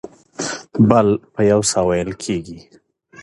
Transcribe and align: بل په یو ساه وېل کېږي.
بل 0.89 1.07
په 1.33 1.41
یو 1.51 1.61
ساه 1.71 1.85
وېل 1.87 2.11
کېږي. 2.23 2.59